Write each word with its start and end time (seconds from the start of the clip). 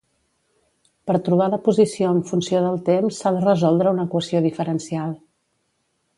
Per 1.09 1.15
trobar 1.27 1.49
la 1.53 1.59
posició 1.67 2.13
en 2.13 2.21
funció 2.31 2.61
del 2.65 2.81
temps 2.89 3.21
s'ha 3.21 3.33
de 3.37 3.45
resoldre 3.45 3.93
una 3.99 4.09
equació 4.09 4.43
diferencial. 4.49 5.15